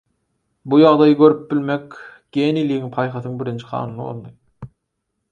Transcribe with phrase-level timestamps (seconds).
[0.73, 1.93] Bu ýagdaýy görüp bilmek
[2.37, 4.71] geniligiň, paýhasyň birinji kanuny boldy.